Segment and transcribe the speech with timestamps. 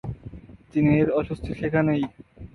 [0.71, 2.03] চিনের অস্বস্তি সেখানেই।